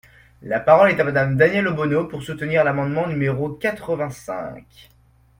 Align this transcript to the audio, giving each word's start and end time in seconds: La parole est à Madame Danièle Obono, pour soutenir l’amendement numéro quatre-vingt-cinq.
La 0.41 0.59
parole 0.59 0.89
est 0.89 0.99
à 0.99 1.03
Madame 1.03 1.37
Danièle 1.37 1.67
Obono, 1.67 2.05
pour 2.05 2.23
soutenir 2.23 2.63
l’amendement 2.63 3.05
numéro 3.05 3.49
quatre-vingt-cinq. 3.51 4.89